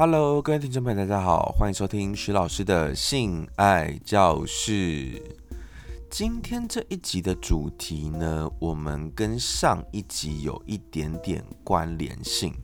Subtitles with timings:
[0.00, 5.22] Hello，各位听众朋友，大家好，欢迎收听徐老师的性爱教室。
[6.08, 12.54] 今天这一集的主题呢，我们跟上一集有一点点关联性。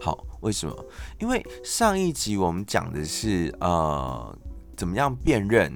[0.00, 0.84] 好，为什么？
[1.18, 4.38] 因为上一集我们讲的是呃，
[4.76, 5.72] 怎么样辨认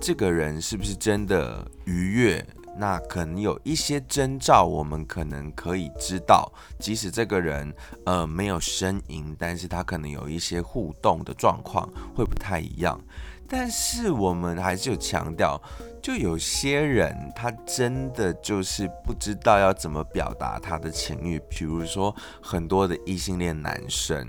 [0.00, 2.44] 这个人是不是真的愉悦。
[2.78, 7.74] 那可能有一些征兆，我们可能可以知道，即使这个人
[8.04, 13.00] 呃没有呻吟，但是他可能有一些互动的状况会不太一样。
[13.48, 15.60] 但是我们还是有强调，
[16.02, 24.26] 就有些人他真的就是不知道要怎么表达他的情欲，比如说很多的异性恋男生。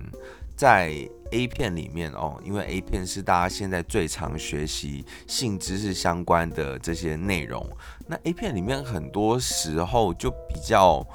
[0.57, 0.91] 在
[1.31, 7.63] A 片里面哦，因为 A 片是大家现在最常学习性知识相关的这些内容。
[8.07, 11.05] 那 A 片里面很多时候就比较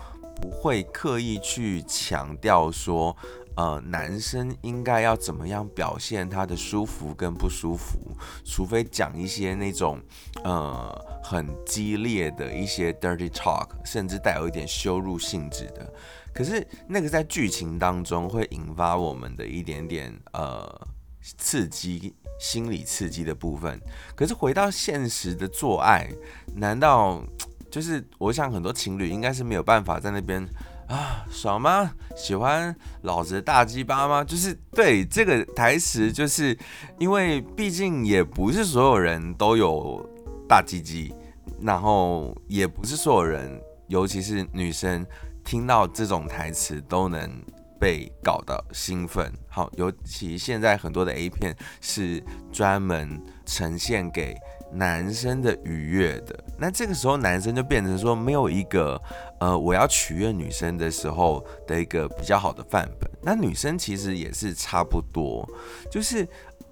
[0.40, 3.16] 不会刻意去强调说，
[3.56, 7.98] 呃，男生应该要怎么样表现他的舒服跟不舒服，
[8.44, 10.00] 除非讲一些那种
[10.44, 15.92] 呃很激烈的一些 dirty talk，甚至带有一点羞辱性质的。
[16.34, 20.88] 可是那个在剧情当中会引发我们的一点点呃
[21.36, 23.78] 刺激、心理刺激的部分。
[24.16, 26.08] 可是回到现实的做爱，
[26.56, 27.22] 难道
[27.70, 30.42] 就是我想很多情侣应该是没有办法在那边
[30.88, 31.92] 啊爽吗？
[32.16, 34.24] 喜欢老子的大鸡巴吗？
[34.24, 36.56] 就是对这个台词，就是
[36.98, 40.04] 因为毕竟也不是所有人都有
[40.48, 41.14] 大鸡鸡，
[41.60, 45.06] 然后也不是所有人，尤其是女生。
[45.52, 47.30] 听到这种台词都能
[47.78, 54.34] 被搞到兴奋，好，尤其现在很多的 A 片是专门呈现给
[54.72, 58.98] 男生的愉悦的，那这个时候男生就变成说没有一个
[59.40, 65.46] 呃我要取悦女生的时候的一个比较好的范本，那女生其实也是差不多，
[65.90, 66.26] 就是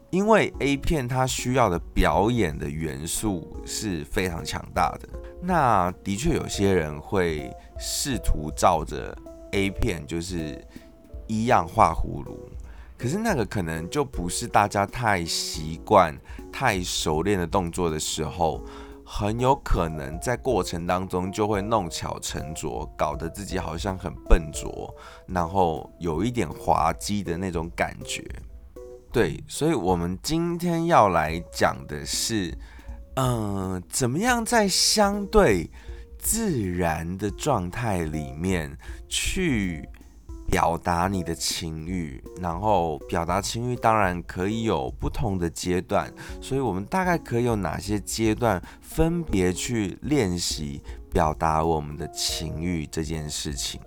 [0.08, 5.06] 因为 A 片它需要的表演的元素是非常强大的。
[5.42, 9.16] 那的确有些人会试图照着
[9.52, 10.62] A 片，就是
[11.26, 12.48] 一样画葫芦，
[12.98, 16.14] 可是那个可能就不是大家太习惯、
[16.52, 18.62] 太熟练的动作的时候，
[19.04, 24.94] 很有可能在过程当中就会弄巧成拙，搞得自己好像很笨拙，
[25.26, 28.22] 然后有一点滑稽的那种感觉。
[29.10, 32.56] 对，所以我们今天要来讲的是。
[33.16, 35.68] 嗯，怎么样在相对
[36.22, 38.76] 自然的状态里面
[39.08, 39.88] 去
[40.46, 42.22] 表达你的情欲？
[42.40, 53.80] 然后表达情欲当然可以有不同的阶段，所以我们大概可以有哪些阶段分别去练习表达我们的情欲这件事情？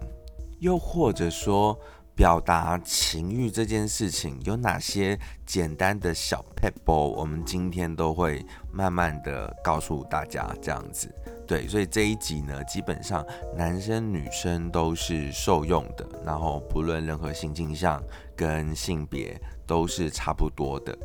[0.60, 1.80] 又或者说？
[2.16, 7.08] 表达情欲这件事情有哪些简单的小 pebble？
[7.08, 11.12] 我们今天都会慢慢的告诉大家这样子。
[11.48, 18.02] 对，所以这一集呢，基本上男生女生都是受用的，然后不论任何性倾向
[18.36, 20.98] 跟性别都是差不多的。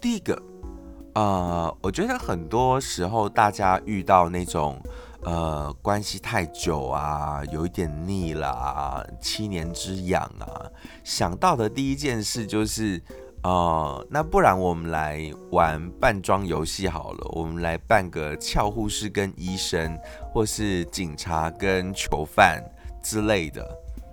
[0.00, 0.42] 第一个，
[1.14, 4.80] 呃，我觉得很多时候大家遇到那种。
[5.26, 10.68] 呃，关系太久啊，有一点腻了，七年之痒啊，
[11.02, 13.02] 想到的第一件事就是，
[13.44, 19.98] 哦，那不然我们来玩扮装游戏好了，我们来扮个俏护士跟医生，
[20.32, 22.64] 或是警察跟囚犯
[23.02, 23.62] 之类的。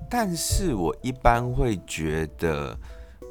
[0.09, 2.77] 但是我一般会觉得，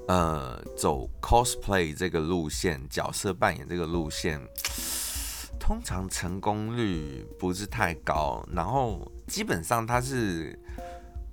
[0.09, 4.41] 呃，走 cosplay 这个路线，角色扮演这个路线。
[5.59, 10.59] 通常成功率不是太高，然后基本上它是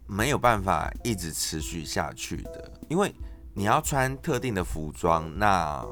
[0.05, 3.09] 没有办法一直持续下去的，因为
[3.57, 5.83] 你要穿特定的服装，那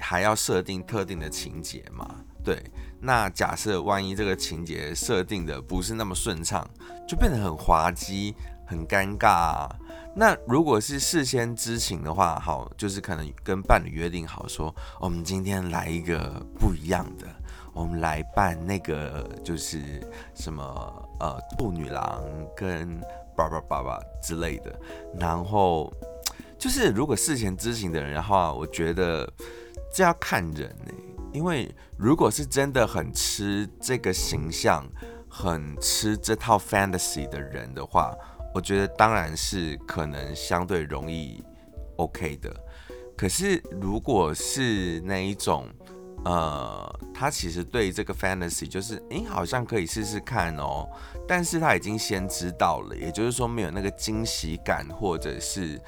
[0.00, 2.12] 还要设定特定的情节嘛。
[2.42, 2.60] 对，
[3.00, 6.68] 那假设万一这个情节设定的不是那么顺畅，
[7.06, 8.34] 就变得很滑稽、
[8.66, 9.70] 很尴尬。
[10.16, 17.28] 那如果是事先知情的话，好，就是可能跟伴侣约定好说，我们今天来一个不一样的。
[17.72, 20.02] 我们来扮那个就是
[20.34, 20.62] 什么
[21.20, 22.24] 呃兔女郎
[22.56, 23.00] 跟
[23.36, 24.76] 爸爸爸爸之类的，
[25.16, 25.92] 然后
[26.64, 29.30] 就是如果事前知情的人的话，我觉得
[29.92, 30.94] 这要看人呢，
[31.30, 34.82] 因为如果是真的很吃这个形象、
[35.28, 38.16] 很吃这套 fantasy 的人的话，
[38.54, 41.44] 我觉得当然是可能相对容易
[41.96, 42.50] OK 的。
[43.14, 45.68] 可是如果是那一种，
[46.24, 50.88] 呃，他其实对这个 fantasy 就是，诶，好像可以试试看哦，
[51.28, 55.78] 但是他已经先知道了，也就是说没有那个惊喜感或者是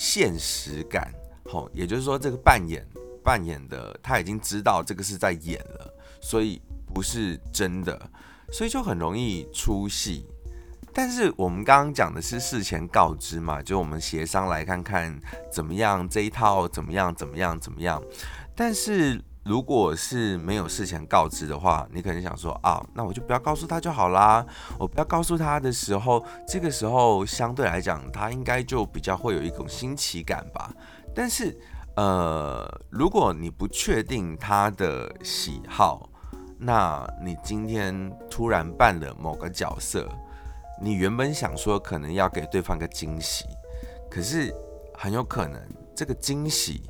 [0.00, 1.12] 现实感。
[1.44, 2.82] 好，也就是说，这个扮演
[3.22, 6.58] 扮演的他已经知道这个是在演了，所以
[6.94, 8.10] 不是真的，
[8.50, 10.26] 所以就很容易出戏。
[10.94, 15.20] 但是我们刚刚讲的是事前告知嘛，就我们协商来看看
[15.52, 18.02] 怎么样这一套怎么样怎么样怎么样。
[18.56, 24.44] 但是如果是没有事前告知的话，你可能想说啊，那我就不要告诉他就好啦。
[24.78, 30.70] 我不要告诉他的时候，这个时候相对来讲，他应该就比较会有一种新奇感吧。
[31.14, 31.58] 但是
[31.96, 36.08] 呃，如果你不确定他的喜好，
[36.58, 40.06] 那你今天突然扮了某个角色。
[40.82, 43.44] 你原本想说可能要给对方个惊喜，
[44.10, 44.54] 可是
[44.94, 45.60] 很有可能
[45.94, 46.82] 这个惊喜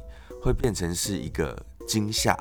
[0.43, 1.57] 会变成是一个
[1.87, 2.39] 惊吓，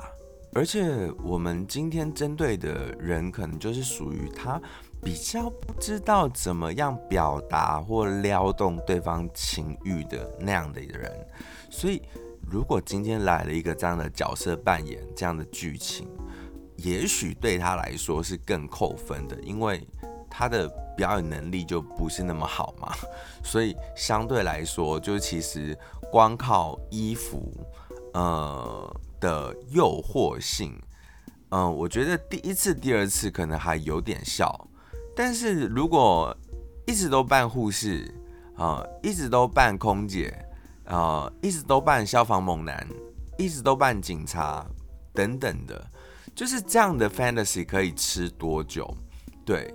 [0.52, 4.60] 而且我们今天针对的人可能就是属于他
[5.02, 11.26] 比较不知道怎么样表达或撩动对方情欲的那样的人，
[11.70, 12.02] 所以
[12.50, 16.08] 如果今天来了一个这样的角色扮演这样的剧情，
[16.76, 19.86] 也许对他来说是更扣分的，因为。
[20.32, 22.94] 他的表演能力就不是那么好嘛，
[23.42, 25.76] 所以相对来说，就其实
[26.08, 27.52] 光靠衣服，
[28.14, 30.72] 呃的诱惑性，
[31.50, 34.68] 嗯，我觉得第一次、第二次可能还有点效，
[35.14, 36.36] 但是如果
[36.86, 38.12] 一直都扮护士
[38.56, 40.36] 啊，一直都扮空姐
[40.86, 42.86] 啊，一直都扮消防猛男，
[43.38, 44.66] 一直都扮警察
[45.14, 45.90] 等等的，
[46.34, 48.92] 就是这样的 fantasy 可以吃多久？
[49.44, 49.72] 对。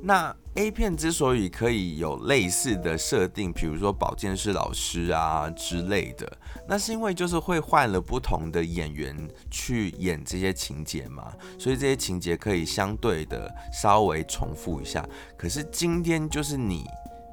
[0.00, 9.16] 那 A 片之所以可以有类似的设定，比如说保健室老师啊之类的，那是因为就是会换了不同的演员
[9.50, 15.06] 去演这些情节嘛，所以这些情节可以相对的稍微重复一下。
[15.36, 16.84] 可是今天就是你，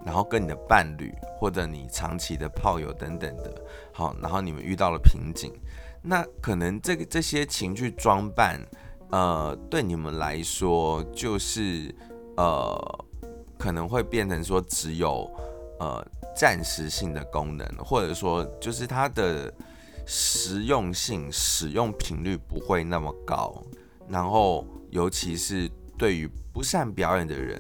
[0.05, 5.51] 然后跟你的伴侣或者你长期的炮友等等的，好，然后你们遇到了瓶颈，
[6.01, 8.59] 那可能这个这些情绪装扮，
[9.11, 11.93] 呃，对你们来说就是。
[12.37, 13.05] 呃，
[13.57, 15.29] 可能会变成说只有
[15.79, 16.05] 呃
[16.35, 19.53] 暂时性的功能，或者说就是它的
[20.05, 23.55] 实用性、使用频率不会那么高。
[24.07, 27.59] 然后，尤其是对于不善表演的人，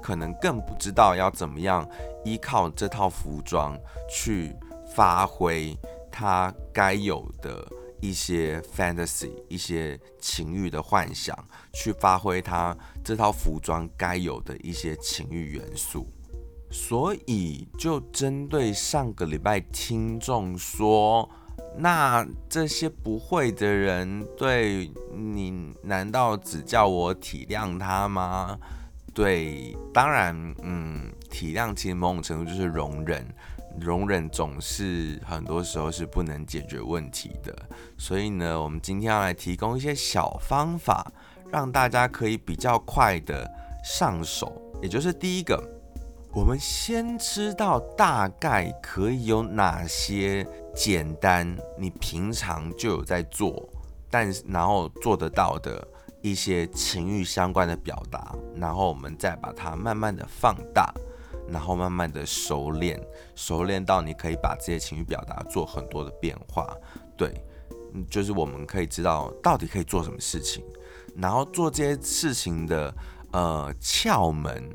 [0.00, 1.88] 可能更不知道要怎么样
[2.24, 3.76] 依靠这套服装
[4.08, 4.54] 去
[4.94, 5.76] 发挥
[6.10, 7.66] 他该有的。
[8.00, 11.36] 一些 fantasy，一些情欲的幻想，
[11.72, 16.06] 去发挥他这套服装该有的一些情欲元素。
[16.70, 21.30] 所以，就针对上个礼拜听众说，
[21.78, 28.58] 那这些不会的人，对你难道只叫我体谅他吗？
[29.14, 33.26] 对，当然，嗯，体谅其实某种程度就是容忍。
[33.80, 37.54] 容忍总是很多时候是不能解决问题的，
[37.98, 41.10] 所以呢，我们今天要来提供一些小方法，
[41.50, 43.48] 让大家可以比较快的
[43.84, 44.62] 上手。
[44.82, 45.62] 也就是第一个，
[46.32, 53.68] 我们先知道大概可以有哪些简单，你平常就有在做，
[54.10, 55.86] 但然后做得到的
[56.22, 60.92] 一些情欲相关的表达，然后我们再把它慢慢的放大。
[61.48, 63.00] 然后慢慢的熟练，
[63.34, 66.76] 熟练到你可以把这些情绪表达做很多的变化，
[67.16, 67.32] 对，
[68.10, 70.64] 就是我们可以知道到底可以做什么事情，
[71.16, 72.94] 然后做这些事情的
[73.32, 74.68] 呃窍门，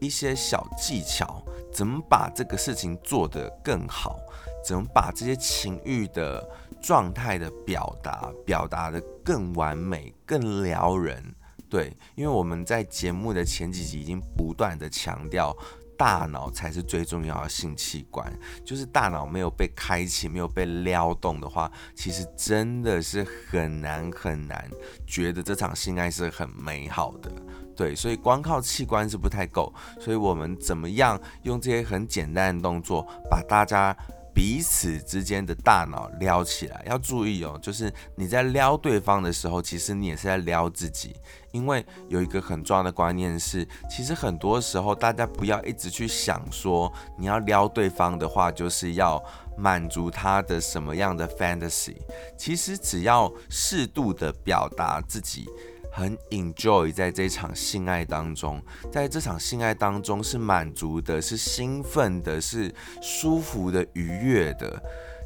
[0.00, 4.18] 一些小技巧，怎么把这个事情做得更好，
[4.64, 6.48] 怎么把这些情欲的
[6.80, 11.34] 状态的表达表达的更完美、更撩人，
[11.68, 15.56] 对，因为我们在节目的前几集已经不断的强调。
[16.02, 18.26] 大脑才是最重要的性器官，
[18.64, 24.68] 就是大脑没有被开启、没有被撩动的话，其实真的是很难很难
[25.06, 27.30] 觉得这场性爱是很美好的。
[27.76, 33.96] 对，所以光靠器官是不太够，所以我们怎么样用这些很简单的动作，把大家。
[34.34, 41.14] 彼此之间的大脑撩起来，要注意哦，就是你在撩对方的时候，其实你也是在撩自己，
[41.52, 49.22] 因为有一个很重要的观念是，其实很多时候大家不要一直去想说你要撩对方的话，就是要
[49.56, 51.96] 满足他的什么样的 fantasy，
[52.36, 55.46] 其实只要适度的表达自己。
[55.92, 64.82] 很 enjoy 在这场性爱当中，在这场性爱当中是满足的，是兴奋的，是舒服的、愉悦的，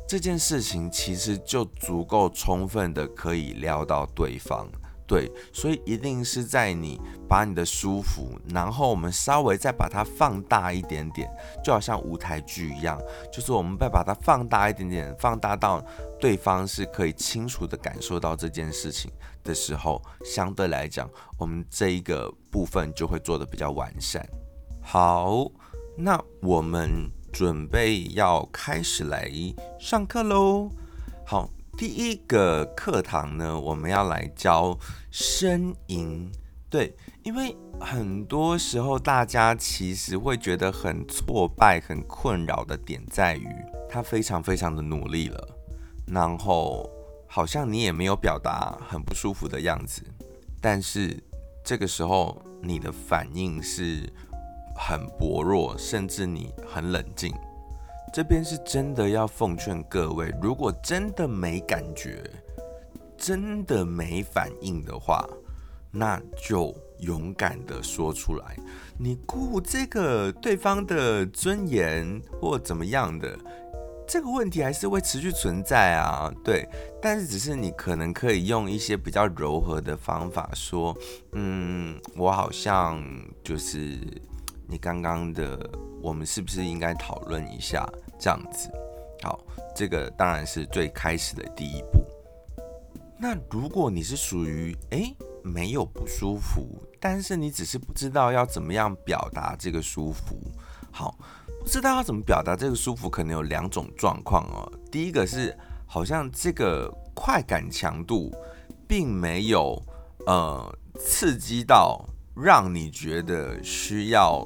[0.08, 4.68] 这件事情其实就足够充分的可以撩到对方。
[5.06, 11.30] 对，所以一定是在你把你的舒服，然后我们稍微再把它放大一点点，
[11.64, 13.00] 就好像舞台剧一样，
[13.32, 15.80] 就是我们再把它放大一点点，放大到
[16.18, 19.08] 对方是可以清楚的感受到这件事情
[19.44, 21.08] 的时候，相对来讲，
[21.38, 24.28] 我们这一个部分就会做的比较完善。
[24.82, 25.48] 好，
[25.96, 29.30] 那我们准备要开始来
[29.78, 30.68] 上课喽。
[31.24, 31.48] 好。
[31.76, 34.78] 第一个课堂呢，我们要来教
[35.12, 36.32] 呻吟。
[36.70, 43.46] 对，因为很多时候大家其实会觉得很挫败、很困扰的点在于，
[43.90, 45.48] 他非常非常的努力了，
[46.06, 46.90] 然后
[47.28, 50.02] 好像你也没有表达很不舒服的样子，
[50.62, 51.22] 但是
[51.62, 54.10] 这个时候你的反应是
[54.74, 57.34] 很薄弱，甚至你很冷静。
[58.16, 62.24] 这边是真的要奉劝各位，如果真的没感觉，
[63.14, 65.28] 真的没反应的话，
[65.90, 68.56] 那就勇敢的说出来。
[68.98, 73.38] 你顾这个对方的尊严或怎么样的，
[74.08, 76.32] 这个问题还是会持续存在啊。
[76.42, 76.66] 对，
[77.02, 80.96] 但是只是你可能可以用一些比较柔和的方法说，
[81.32, 82.98] 嗯，我好像
[83.44, 83.98] 就是
[84.66, 85.68] 你刚刚的，
[86.00, 87.86] 我们是不是应该讨论一下？
[88.18, 88.70] 这样子，
[89.22, 89.38] 好，
[89.74, 92.04] 这个当然是最开始的第一步。
[93.18, 100.36] 那如果你是属于诶没有不舒服，但是你只是不知道要怎么样表达这个舒服，
[100.90, 101.16] 好，
[101.60, 104.70] 不知道要怎么表达这个舒服，可能有两种状况哦。
[104.90, 105.56] 第一个是
[105.86, 108.30] 好像这个快感强度
[108.86, 109.82] 并没有
[110.26, 112.04] 呃刺激到
[112.34, 114.44] 让你觉得需要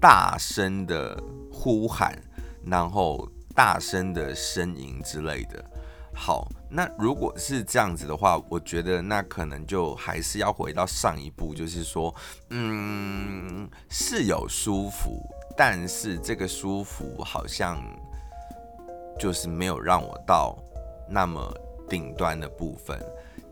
[0.00, 1.22] 大声的
[1.52, 2.18] 呼喊。
[2.66, 5.64] 然后大声的呻吟之类的。
[6.16, 12.14] 好，那如果是这样子的话，我觉得那可能就还是要回到上一步，就是说，
[12.50, 15.20] 嗯，是有舒服，
[15.56, 17.82] 但是这个舒服好像
[19.18, 20.56] 就是没有让我到
[21.08, 21.52] 那么
[21.88, 22.96] 顶端的部分。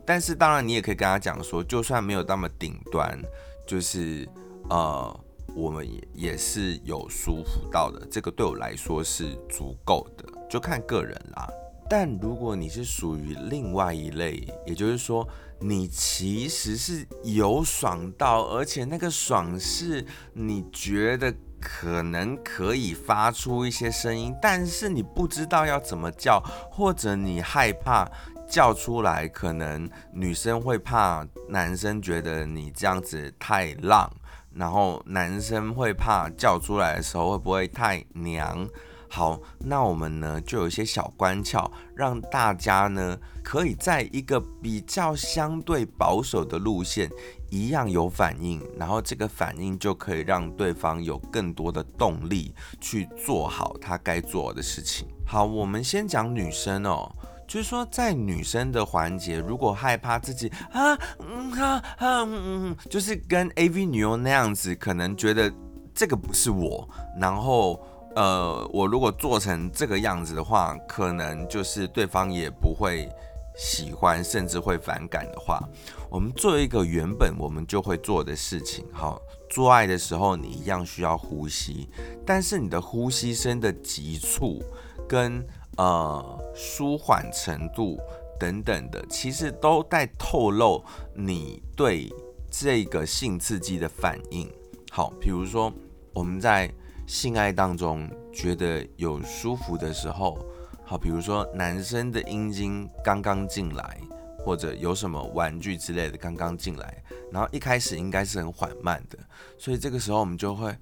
[0.06, 3.20] 但是当然，你也可以跟他讲说，就算没有那么顶端，
[3.66, 4.28] 就是
[4.70, 5.20] 呃。
[5.54, 11.48] 我们也也是有舒服到的，这个对我来说是足够的，就看个人啦。
[11.90, 15.28] 但如果你是属于另外一类，也就是说，
[15.60, 28.10] 你其实是有爽到，而且那个爽是你觉得可能可以发出一些声音，但是你不知道要怎么叫，或者你害怕
[28.48, 34.10] 叫出来，可能女生会怕男生觉得你这样子太浪。
[34.54, 38.68] 然后男生会怕叫出来的时候会不会太娘？
[39.08, 47.10] 好，那我们呢就有一些小关窍，让大家呢可以在一个比较相对保守的路线
[47.50, 55.06] 一样有反应，然后这个反应就可以让对方有更多的动力去做好他该做的事情。
[55.26, 57.14] 好，我们先讲女生哦。
[57.52, 62.30] 就是说，在女生的环节，如果害怕自己啊，嗯啊啊嗯
[62.70, 65.52] 嗯，就是跟 AV 女优那样子，可能觉得
[65.94, 66.88] 这个不是我，
[67.20, 67.78] 然后
[68.16, 73.06] 呃，我如果做成这个样子的话，可能就是对方也不会
[73.54, 75.60] 喜欢，甚至会反感的话，
[76.08, 81.86] 我们做一个原本我们就会做的事情，好，做爱的时候你一样需要呼吸，
[82.24, 84.62] 但是你的呼吸声的急促
[85.06, 85.46] 跟。
[85.78, 87.98] 呃，舒缓程度
[88.38, 92.12] 等等的，其实都在透露你对
[92.50, 94.50] 这个性刺激的反应。
[94.90, 95.72] 好，比如说
[96.12, 96.70] 我们在
[97.06, 100.38] 性爱当中觉得有舒服的时候，
[100.84, 103.98] 好，比如说男生的阴茎刚刚进来，
[104.38, 107.02] 或者有什么玩具之类的刚刚进来，
[107.32, 109.18] 然后一开始应该是很缓慢的，
[109.58, 110.76] 所以这个时候我们就会。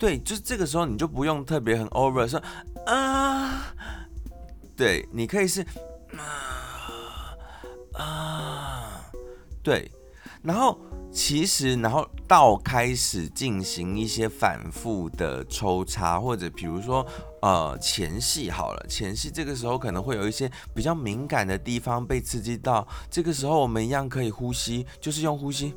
[0.00, 2.42] 对，就是这个时候，你就不用特别很 over 说
[2.86, 3.66] 啊，
[4.74, 5.60] 对你可以是
[6.16, 7.36] 啊
[7.92, 9.10] 啊，
[9.62, 9.92] 对，
[10.40, 10.80] 然后
[11.12, 17.06] 其实，然后到开始进行一些反复的抽插，或者比如说
[17.42, 25.74] 呃前戏好了，前戏这个时候可能会有一些比较敏感的地方被刺激到，这个时候我们一样可以呼吸，就是用呼吸。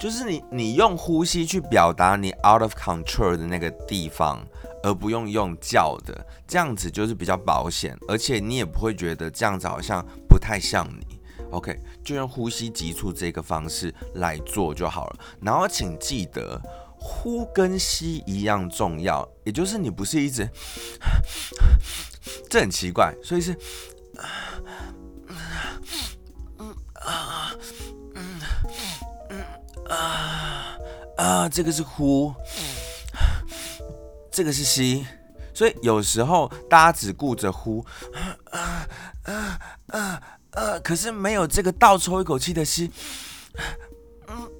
[0.00, 4.46] 就是你，你用呼吸去表达你 out of control 的那个地方，
[4.82, 11.18] 而不用用叫的，这样子就是比较保险，而且你也不会觉得这样子好像不太像你。
[11.50, 15.18] OK，就用呼吸急促这个方式来做就好了。
[15.40, 16.60] 然后请记得，
[16.98, 20.48] 呼跟吸一样重要，也就是你不是一直，
[22.50, 23.56] 这很奇怪，所以是，
[26.94, 27.54] 啊，
[29.88, 30.76] 啊
[31.16, 32.32] 啊，这个是呼，
[34.30, 35.06] 这个是吸，
[35.52, 37.84] 所以有时候大家只顾着呼，
[38.50, 38.86] 啊
[39.22, 42.90] 啊啊啊，可是没有这个倒抽一口气的吸。
[44.28, 44.50] 嗯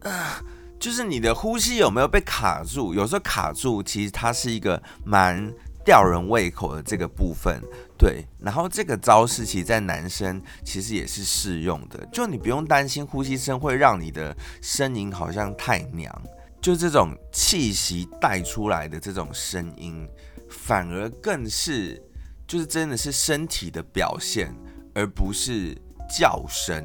[0.00, 0.40] 啊，
[0.78, 2.94] 就是你的呼吸有没有被卡住？
[2.94, 5.52] 有时候卡住，其实它是一个蛮
[5.84, 7.60] 吊人胃口的这个部分。
[7.96, 12.04] 对，然后这个招式其实，在男生其实也是适用的。
[12.12, 16.12] 就你不用担心呼吸声会让你的声音好像太娘，
[16.60, 20.08] 就这种气息带出来的这种声音，
[20.50, 22.02] 反而更是
[22.46, 24.54] 就是真的是身体的表现，
[24.94, 25.76] 而不是
[26.18, 26.84] 叫声。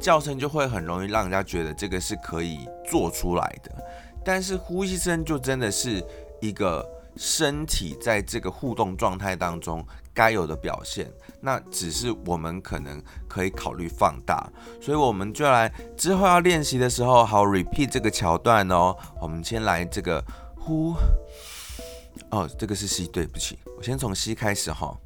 [0.00, 3.84] 叫声就会很容易让人家觉得这个是可以做出来的，
[4.24, 6.02] 但是呼吸声就真的是
[6.40, 6.88] 一个
[7.18, 9.84] 身体在这个互动状态当中
[10.14, 14.48] 该有的表现，那只是我们可能可以考虑放大，
[14.80, 18.96] 所以我们就来之后要练习的时候，好 repeat 这个桥段哦。
[19.20, 20.24] 我们先来这个
[20.56, 20.94] 呼，
[22.30, 24.96] 哦，这个是吸，对不起，我先从吸开始哈。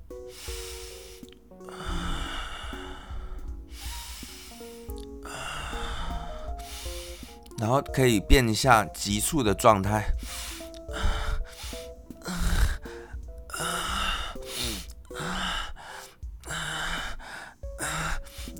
[7.59, 10.05] 然后可以变一下急促的状态，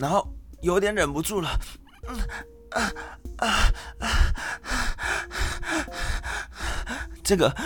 [0.03, 0.27] 然后
[0.63, 1.49] 有点忍不住了，
[7.23, 7.57] 这个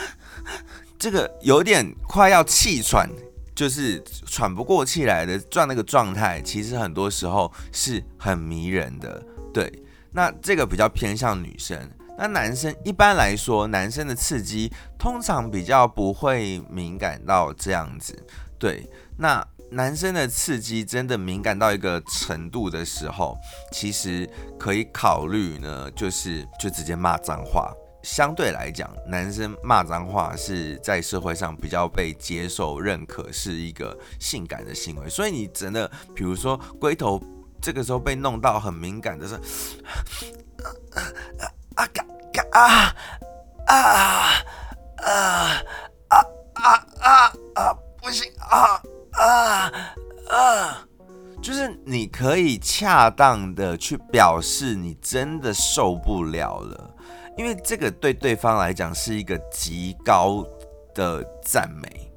[0.98, 3.08] 这个有点快要气喘，
[3.54, 9.24] 就是喘不过气来的状那个状态，其实很多时候是很迷人的，
[9.54, 9.82] 对。
[10.12, 11.78] 那这个比较偏向女生，
[12.18, 18.26] 那男生一般来说，男生的刺激通常比较不会敏感到这样子。
[18.58, 18.86] 对，
[19.18, 23.36] 那男生的刺激真的敏感到一个程度的时候，
[23.72, 27.72] 其实可以考虑呢，就是就直接骂脏话。
[28.02, 35.08] 相对来讲，男生骂脏话是在社会上比较被接受认可，是一个性感的行为。
[35.08, 37.20] 所以你真的，比如说龟头。
[37.58, 39.40] 这个时候被弄到很敏感的是，啊
[41.74, 42.04] 啊嘎
[42.52, 42.94] 啊
[43.66, 43.74] 啊
[44.98, 45.62] 啊
[46.08, 48.80] 啊啊啊啊不行啊
[49.18, 49.72] 啊
[50.28, 50.86] 啊！
[51.42, 56.94] 就是你可以恰当的去表示你真的受不了了，
[57.36, 60.44] 因为这个对对方来讲是一个极高
[60.94, 62.10] 的赞美。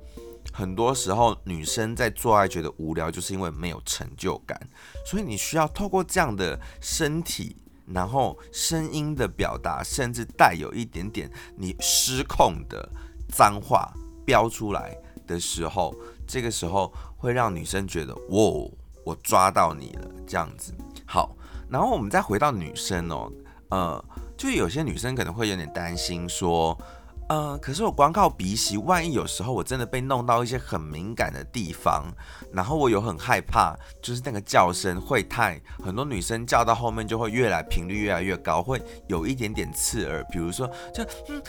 [0.52, 4.60] 很多时候，女生在做爱觉得无聊，就是因为没有成就感。
[5.06, 12.90] 所以你需要透过这样的身体，然后声音的表达，甚至带有一点点你失控的
[13.30, 13.94] 脏话
[14.26, 15.96] 飙出来的时候，
[16.30, 18.70] 这个时候会让女生觉得，哇，
[19.04, 20.72] 我抓到你了，这样子。
[21.08, 21.36] 好，
[21.68, 23.32] 然后我们再回到女生哦，
[23.70, 24.06] 呃，
[24.38, 26.78] 就有些女生可能会有点担心说。
[27.30, 32.12] 嗯，可是我光靠鼻息，万一有时候我真的被弄到一些很敏感的地方，
[32.52, 40.24] 然后我有很害怕，就是那个叫声会太，很多女生叫到后面就会越来频率越来越高，会有一点点刺耳。
[40.32, 41.44] 比如说，就嗯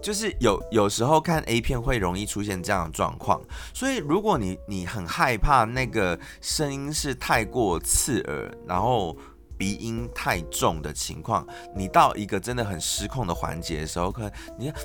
[0.00, 3.42] 就是有有时候看 A 片会容易出现这样的状况，
[3.74, 9.16] 所以如果你你很害怕那个声音是太过刺耳，然后。
[9.60, 11.46] 鼻音太重的情况，
[11.76, 14.72] 你到一个真的很失控的环节的时候，可能你，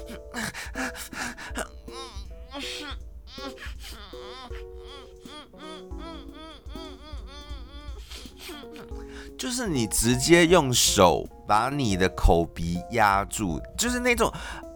[9.40, 14.30] 就是你直接用手把你的口鼻压住，就是那种。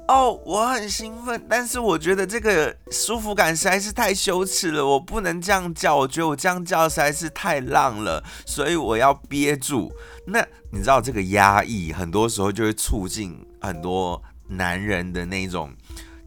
[0.10, 9.91] 哦，我很兴奋，但是我觉得这个舒服感实在是太羞耻了，我不能这样叫，我觉得我这样叫实在是太浪了，所以我要憋住。
[10.26, 15.72] 那你知道这个压抑，很多时候就会促进很多男人的那种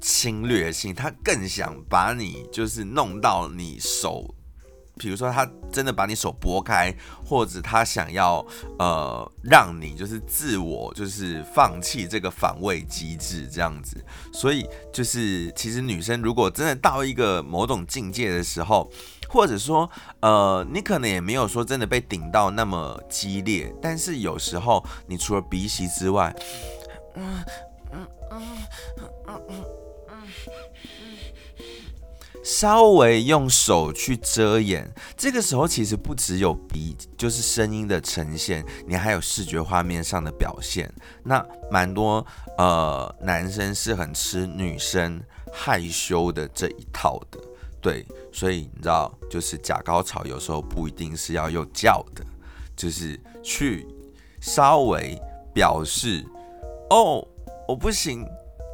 [0.01, 4.33] 侵略性，他更想把你就是弄到你手。
[4.99, 8.45] 比如说，他真的把你手拨开，或者他想要
[8.79, 18.91] 呃让你就是自我就是放弃这个防卫机制这样子，所以就是其实女生如果真的到一个某种境界的时候，
[19.29, 26.35] 或者说呃你可能也没有说真的被顶到那么激烈，但是有时候你除了鼻息之外，
[27.15, 27.43] 嗯
[27.93, 28.43] 嗯嗯
[28.99, 29.82] 嗯嗯嗯。
[32.43, 34.91] 稍微用手去遮掩。
[35.17, 40.93] 这个时候其实不只有鼻，就是声音的呈现，你还有视觉画面上的表现。
[41.23, 42.27] 那蛮多
[42.59, 47.39] 呃男生是很吃女生害羞的这一套的，
[47.81, 52.25] 对，所以你知道，就是假高潮有时候不一定是要用叫的，
[52.77, 53.87] 就是去
[54.41, 55.21] 稍微
[55.55, 56.25] 表示
[56.91, 57.27] 哦，
[57.69, 58.27] 我不行。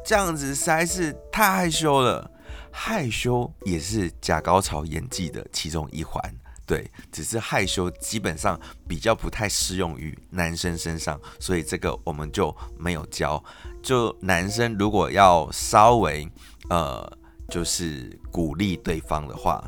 [0.05, 2.31] 这样子实在是太害羞了，
[2.81, 6.23] 害羞也是假高潮演技的其中一环。
[6.65, 13.43] 对，只是害羞基本上比较不太适用于男生身上，所以这个我们就没有教。
[13.83, 16.25] 就男生如果要稍微
[16.69, 17.05] 呃，
[17.49, 19.61] 就是鼓励对方的话，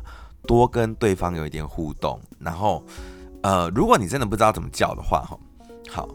[0.44, 2.82] 多跟对方有一点互动，然后
[3.42, 5.38] 呃，如果你真的不知道怎么叫的话，哈，
[5.90, 6.08] 好，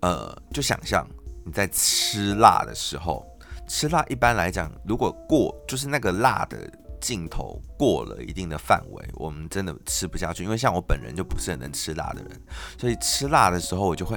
[0.00, 1.08] 呃，就想象
[1.42, 3.26] 你在吃辣的时候。
[3.66, 10.44] 吃辣一般来讲，如果过就是那个辣的镜头过了一定的范围，我们真的吃不下去。
[10.44, 12.42] 因为像我本人就不是很能吃辣的人，
[12.78, 14.16] 所以吃辣的时候我就会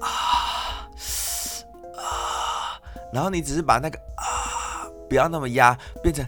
[0.00, 0.88] 啊
[1.96, 2.80] 啊，
[3.12, 6.24] 然后你只是把那个啊不要那么压，变成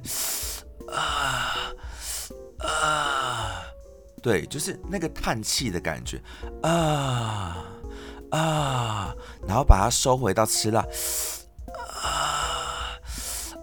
[0.89, 1.55] 啊
[2.59, 3.63] 啊，
[4.23, 6.21] 对，就是那个叹气的感觉
[6.63, 7.65] 啊
[8.31, 9.15] 啊，
[9.47, 10.85] 然后把它收回到吃辣。
[12.03, 12.99] 啊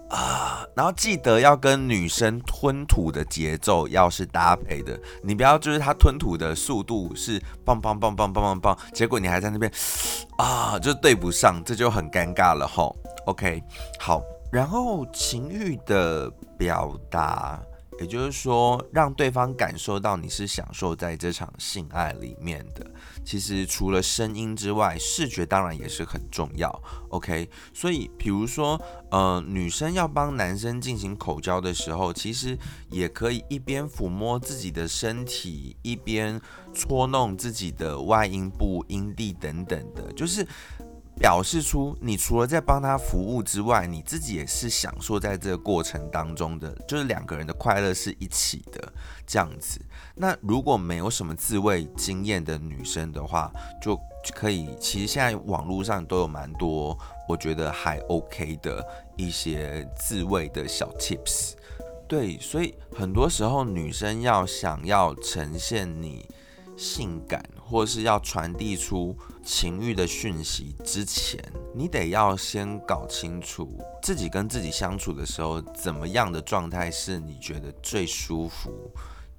[0.10, 0.68] 啊！
[0.76, 9.72] 然后记得要跟女生吞吐的节奏要是搭配的，你不要就是她吞吐的速度是棒棒棒棒棒棒棒，结果你还在那边
[10.38, 12.96] 啊，就对不上，这就很尴尬了吼。
[13.26, 13.64] OK，
[14.00, 14.22] 好，
[14.52, 17.60] 然后情欲的表达。
[18.00, 22.86] 也就是说，让对方感受到你是享受在这场性爱里面的。
[23.24, 26.70] 其实除了声音之外，视觉当然也是很重要。
[27.10, 28.80] OK，所以比如说，
[29.12, 32.58] 呃，女生要帮男生进行口交的时候，其实
[32.90, 36.40] 也可以一边抚摸自己的身体，一边
[36.74, 40.46] 搓弄自己的外阴部、阴蒂等等的，就是。
[41.18, 48.94] 表示出你除了在帮他服务之外，你自己也是享受在这个过程当中的，就是两个人的快乐是一起的
[49.26, 49.80] 这样子。
[50.14, 53.52] 那如果没有什么自慰经验的女生的话，
[53.82, 54.00] 就
[54.34, 56.98] 可以，其实现在网络上都有蛮多，
[57.30, 61.54] 我觉得还 OK 的一些自慰的小 tips。
[62.08, 66.30] 对，所以很多时候女生要想要呈现你
[66.78, 67.44] 性感。
[67.68, 78.72] 或是要传递出情欲的讯息之前，你得要先搞清楚自己跟自己相处的时候，怎么样的状态是你觉得最舒服、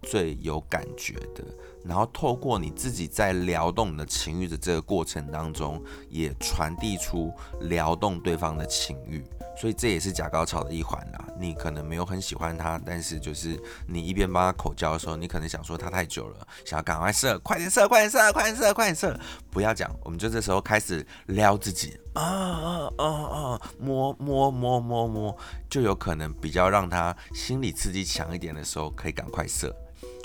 [0.02, 1.44] 最有感觉的。
[1.84, 9.24] 然后透过你自己在撩动你的情欲的这个过程当中，也传递出撩动对方的情欲。
[9.56, 11.24] 所以这也是假高潮的一环啦。
[11.38, 19.18] 你可能没有很喜欢他，但是就是你一边帮他口交的时候，你可能想说他太久了，想要赶快射，快点射，快点射，快点射，快点射。
[19.50, 25.36] 不要讲，我们就这时候开始撩自己啊啊啊啊，摸摸摸摸摸，
[25.68, 29.74] 就有可能比较让他心理刺激强一点的时候，可以赶快射。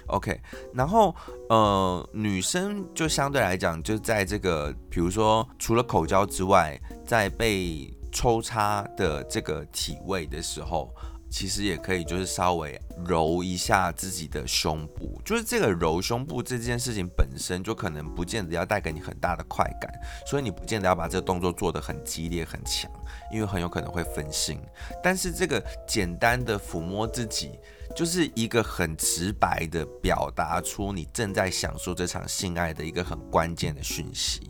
[0.07, 0.41] OK，
[0.73, 1.15] 然后
[1.49, 10.93] 呃，女生就相对来讲，就在这个比如说除了口交之外，在被抽插的这个体位的时候，
[11.29, 19.89] 其实也可以就是稍微揉一下自己的胸部，就是这个揉胸部这件事情本身就可能不见得要带给你很大的快感，
[20.25, 22.91] 所以你不见得要把这个动作做得很激烈很强，
[23.31, 24.59] 因为很有可能会分心。
[25.01, 27.51] 但是这个简单的抚摸自己，
[27.95, 34.41] 就是一个很直白的表达出你正在享受这场性爱的一个很关键的讯息。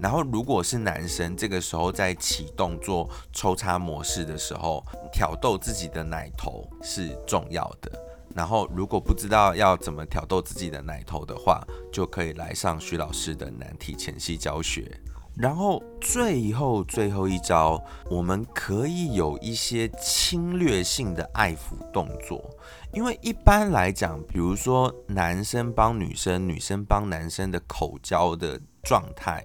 [0.00, 7.90] 然后，如果是男生，这个时候在启动做抽插模式的时候，挑逗自己的奶头是重要的。
[8.34, 15.00] 然后，如果不知道要怎么挑逗自己的奶头的话，就可以来上徐老师的难题前戏教学。
[15.36, 22.44] 然后，最后最后一招，我们可以有一些侵略性的爱抚动作，
[22.92, 29.44] 因为一般来讲，比如说男生帮女生，女生帮男生的口交的状态。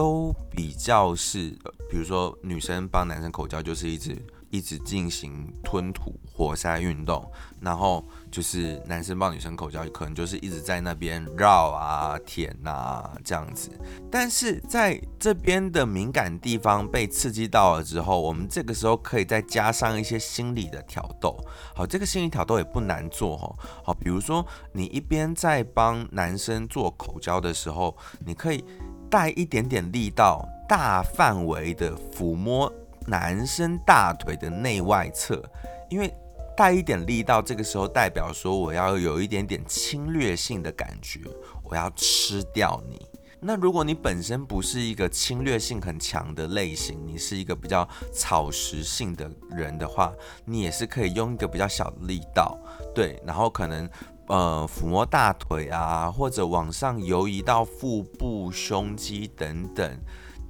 [0.00, 1.50] 都比较是，
[1.90, 4.16] 比如说女生帮男生口交，就是一直
[4.48, 13.70] 一直进行吞吐活塞运动，然后就是男生帮女生口交，可能就是一直在那边绕啊、舔啊这样子。
[14.10, 21.36] 但是在这边的敏感地方被刺激到了之后，我们这个时候可以再加上一些心理的挑逗。
[21.74, 23.54] 好，这个心理挑逗也不难做哈。
[23.84, 28.64] 好，比如说你一边在帮男生做口交的时候，你可以。
[29.10, 32.72] 带一点点力道，大范围的抚摸
[33.06, 35.42] 男生大腿的内外侧，
[35.88, 36.14] 因为
[36.56, 41.20] 带一点力道，这个时候代表说我要有一点点侵略性的感觉，
[41.64, 43.04] 我要吃掉你。
[43.42, 50.12] 那如果你本身不是一个侵略性很强的类型，你是一个比较草食性的人的话，
[50.44, 52.58] 你也是可以用一个比较小的力道，
[52.94, 53.88] 对，然后可能
[54.30, 60.00] 呃抚摸大腿啊，或者往上游移到腹部、胸肌等等，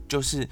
[0.07, 0.49] 就是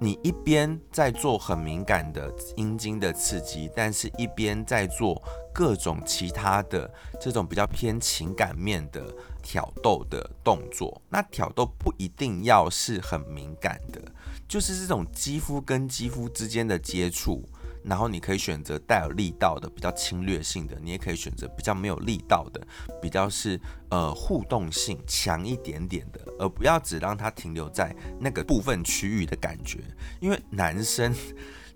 [0.00, 6.90] 你一边在做很敏感的阴茎的刺激，但是一边在做各种其他的
[7.20, 9.02] 这种比较偏情感面的。
[9.42, 13.98] 挑逗的动作，那挑逗不一定要是很敏感的，
[14.46, 17.42] 就是这种肌肤跟肌肤之间的接触，
[17.82, 22.60] 然后你可以选择带有力道的，比较侵略性的，你也可以选择比较没有力道的，
[23.00, 29.78] 比较是呃互动性强一点点的，而不要只让它停留在那个部分区域的感觉，
[30.20, 31.14] 因为男生。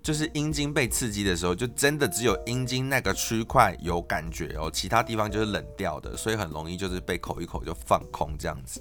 [0.05, 8.79] 就是阴茎被刺激的时候，就真的只有阴茎那个区块有感觉哦，其他地方就是冷掉的，所以很容易就是被口一口就放空这样子。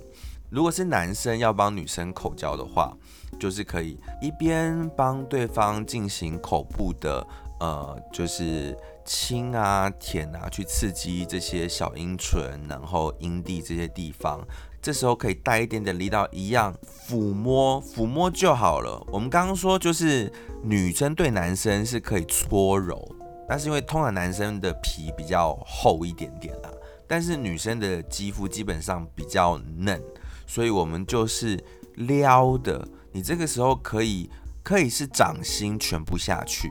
[0.54, 2.96] 如果是男生要帮女生口交的话，
[3.40, 7.26] 就是可以一边帮对方进行口部的
[7.58, 14.46] 呃，就是亲啊、舔啊，去刺激这些小阴唇，然后阴蒂这些地方。
[14.80, 16.72] 这时候可以带一点点力道，一样
[17.08, 19.04] 抚摸抚摸就好了。
[19.08, 23.12] 我们刚刚说就是女生对男生是可以搓揉，
[23.48, 26.70] 但是因为通常男生的皮比较厚一点点啦，
[27.08, 30.00] 但是女生的肌肤基本上比较嫩，
[30.46, 31.62] 所以我们就是
[31.94, 32.86] 撩的。
[33.12, 34.28] 你这个时候可以
[34.62, 36.70] 可以是掌心全部下去，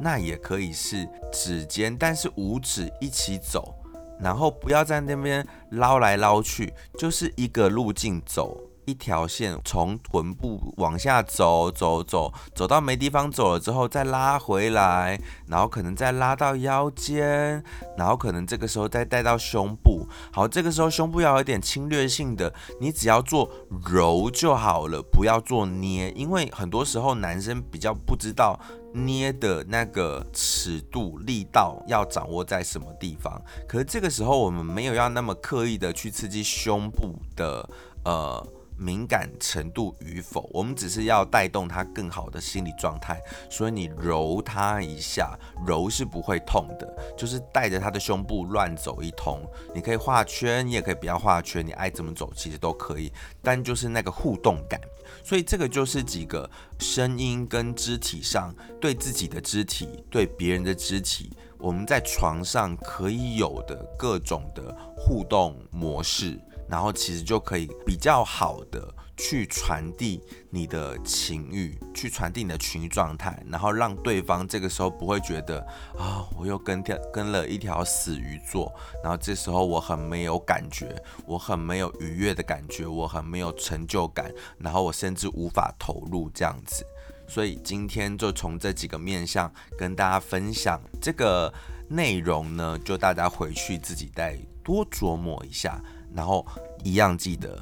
[0.00, 3.74] 那也可以是指尖，但是五指一起走。
[4.20, 17.62] 然后不要在那边捞来捞去，就是一个路径走一条线，从臀部往下走走走，走到没地方走了之后再拉回来，然后可能再拉到腰间，
[17.98, 20.08] 然后可能这个时候再带到胸部。
[20.32, 23.50] 好，这个时候胸部要有点侵略性的，你只要做
[23.84, 28.58] 揉就好了，不要做捏，因为很多时候男生比较不知道。
[28.94, 33.40] 捏的那个尺度力道要掌握在什么地方？
[33.68, 37.68] 可是这个时候我们没有要那么刻意的去刺激胸部的
[38.06, 38.44] 呃
[38.78, 43.20] 敏感程度与否，我们只是要带动他更好的心理状态。
[43.50, 45.36] 所以你揉他一下，
[45.66, 49.42] 揉是不会痛的，就是带着他的胸部乱走一通。
[49.74, 53.12] 你可以画圈，你也可以不要画圈，你爱怎么走其实都可以，
[53.42, 54.80] 但就是那个互动感。
[55.24, 68.94] 所以这个就是几个声音跟肢体上对自己的肢体、对别人的肢体，我们在床上可以有的各种的互动模式，然后其实就可以比较好的。
[69.20, 75.58] 去传递你的情欲，去传递你的情欲状态，然后让对方这个时候不会觉得
[75.98, 80.94] 啊，我又跟条跟了一条死鱼做，然后这时候我很没有感觉，
[81.26, 86.86] 我很没有愉悦的感觉，我很没有成就感，然后我甚至无法投入这样子。
[87.26, 91.52] 所以今天就从这几个面向跟大家分享这个
[91.88, 95.82] 内容呢，就大家回去自己再多琢磨一下，
[96.14, 96.46] 然后
[96.84, 97.58] 一样记得。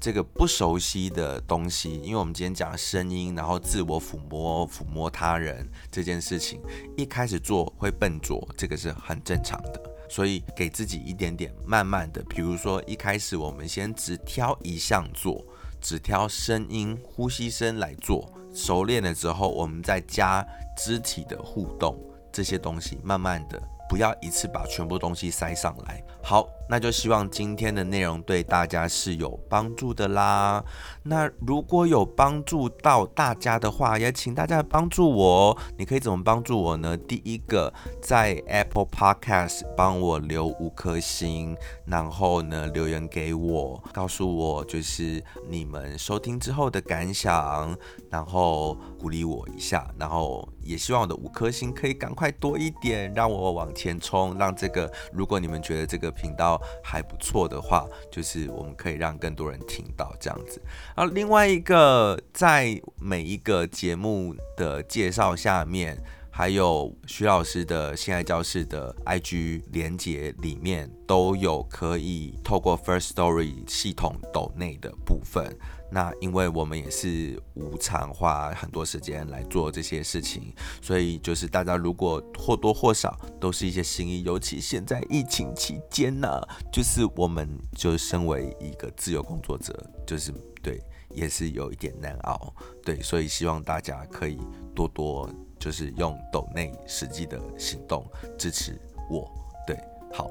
[0.00, 6.58] 这个不熟悉的东西，因为我们今天讲声音，然后自我抚摸、抚摸他人这件事情，
[6.96, 9.82] 一开始做会笨拙，这个是很正常的。
[10.08, 15.44] 所以给自己一点点，慢慢的，比如说一开始我们先只挑一项做，
[15.82, 20.42] 只挑声音、呼吸声来做，熟练了之后，我们再加
[20.78, 21.94] 肢体的互动
[22.32, 23.62] 这些东西，慢慢的。
[23.90, 26.00] 不要一次把全部东西塞上来。
[26.22, 30.64] 好，那就希望今天的内容对大家是有帮助的啦。
[31.02, 35.58] 那如果有帮助到大家的话，也请大家帮助我。
[35.76, 36.96] 你可以怎么帮助我呢？
[36.96, 47.76] 第一个，在 Apple Podcast 帮我留五颗星，然后呢留言给我，告诉我就是你们收听之后的感想，
[48.08, 60.60] 然后鼓励我一下，然后也希望我的五颗星可以赶快多一点，让我往填充，让这个如果你们觉得这个频道还不错的话，就是我们可以让更多人听到这样子。
[60.94, 65.96] 然后另外一个，在每一个节目的介绍下面，
[66.30, 75.56] 还有徐老师的性爱教室的 IG 连接里面，都有可以透过 First Story 系统抖内的部分。
[75.90, 86.28] 那因为我们也是无偿花很多时间来做这些事情，所以就是大家如果或多或少都是一些心意，尤其现在疫情期间呢，
[86.72, 89.74] 就是我们就身为一个自由工作者，
[90.06, 94.38] 就是对也是有一点难熬，对，所以希望大家可以
[94.74, 98.06] 多多就是用抖内实际的行动
[98.38, 99.30] 支持我。
[99.66, 99.76] 对，
[100.12, 100.30] 好，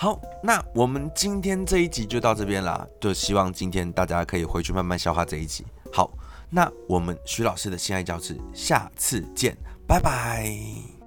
[0.00, 5.62] 好，那我们今天这一集就到这边啦，就希望今天大家可以回去慢慢消化这一集。
[5.92, 6.10] 好，
[6.48, 9.54] 那我们徐老师的心爱教室下次见，
[9.86, 10.99] 拜拜。